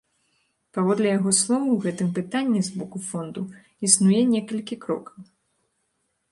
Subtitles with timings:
[0.77, 3.41] Паводле яго слоў, у гэтым пытанні з боку фонду
[3.91, 5.23] існуе некалькі крокаў.